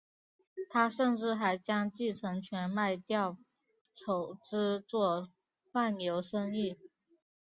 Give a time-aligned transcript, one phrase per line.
[0.71, 3.37] 他甚至还将继承权卖掉
[3.93, 5.29] 筹资做
[5.71, 6.75] 贩牛生意。